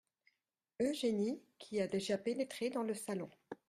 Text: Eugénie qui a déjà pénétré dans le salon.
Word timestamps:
Eugénie 0.81 1.43
qui 1.59 1.79
a 1.79 1.85
déjà 1.85 2.17
pénétré 2.17 2.71
dans 2.71 2.81
le 2.81 2.95
salon. 2.95 3.29